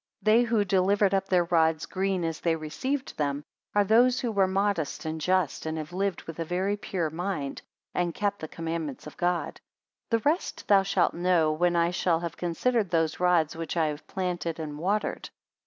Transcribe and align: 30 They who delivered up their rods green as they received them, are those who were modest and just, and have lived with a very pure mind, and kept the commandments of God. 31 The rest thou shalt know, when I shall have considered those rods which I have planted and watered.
30 0.25 0.35
They 0.37 0.43
who 0.45 0.65
delivered 0.65 1.13
up 1.13 1.27
their 1.27 1.43
rods 1.43 1.85
green 1.85 2.23
as 2.23 2.39
they 2.39 2.55
received 2.55 3.15
them, 3.19 3.43
are 3.75 3.83
those 3.83 4.19
who 4.19 4.31
were 4.31 4.47
modest 4.47 5.05
and 5.05 5.21
just, 5.21 5.67
and 5.67 5.77
have 5.77 5.93
lived 5.93 6.23
with 6.23 6.39
a 6.39 6.43
very 6.43 6.75
pure 6.75 7.11
mind, 7.11 7.61
and 7.93 8.15
kept 8.15 8.39
the 8.39 8.47
commandments 8.47 9.05
of 9.05 9.15
God. 9.15 9.61
31 10.09 10.09
The 10.09 10.19
rest 10.27 10.67
thou 10.67 10.81
shalt 10.81 11.13
know, 11.13 11.51
when 11.51 11.75
I 11.75 11.91
shall 11.91 12.21
have 12.21 12.35
considered 12.35 12.89
those 12.89 13.19
rods 13.19 13.55
which 13.55 13.77
I 13.77 13.89
have 13.89 14.07
planted 14.07 14.59
and 14.59 14.79
watered. 14.79 15.29